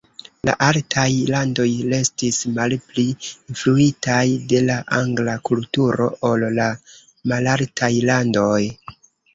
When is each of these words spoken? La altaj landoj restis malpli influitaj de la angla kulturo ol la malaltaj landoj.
La 0.47 0.53
altaj 0.67 1.03
landoj 1.33 1.65
restis 1.91 2.39
malpli 2.55 3.05
influitaj 3.27 4.25
de 4.55 4.63
la 4.71 4.81
angla 5.03 5.37
kulturo 5.51 6.13
ol 6.33 6.51
la 6.59 6.71
malaltaj 7.35 7.97
landoj. 8.11 8.61